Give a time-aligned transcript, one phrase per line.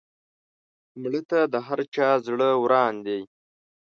[1.01, 3.21] مړه ته د هر چا زړه وران دی